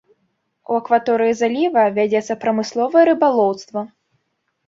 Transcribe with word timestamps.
У 0.69 0.77
акваторыі 0.77 1.33
заліва 1.41 1.83
вядзецца 1.97 2.33
прамысловае 2.45 3.03
рыбалоўства. 3.13 3.79